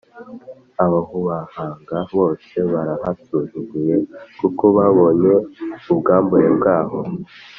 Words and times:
Abahubahaga 0.85 1.97
bose 2.15 2.55
barahasuzuguye, 2.71 3.95
Kuko 4.39 4.63
babonye 4.77 5.33
ubwambure 5.91 6.49
bwaho. 6.57 6.99